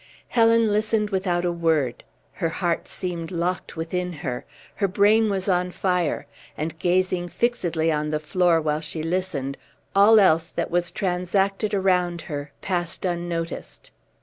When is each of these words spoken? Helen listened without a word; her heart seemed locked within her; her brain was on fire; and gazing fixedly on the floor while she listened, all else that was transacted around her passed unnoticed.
Helen 0.29 0.67
listened 0.69 1.11
without 1.11 1.45
a 1.45 1.51
word; 1.51 2.03
her 2.41 2.49
heart 2.49 2.87
seemed 2.87 3.29
locked 3.29 3.75
within 3.75 4.11
her; 4.25 4.45
her 4.77 4.87
brain 4.87 5.29
was 5.29 5.47
on 5.47 5.69
fire; 5.69 6.25
and 6.57 6.79
gazing 6.79 7.27
fixedly 7.29 7.91
on 7.91 8.09
the 8.09 8.17
floor 8.19 8.59
while 8.59 8.81
she 8.81 9.03
listened, 9.03 9.57
all 9.95 10.19
else 10.19 10.49
that 10.49 10.71
was 10.71 10.89
transacted 10.89 11.75
around 11.75 12.21
her 12.21 12.51
passed 12.63 13.05
unnoticed. 13.05 13.91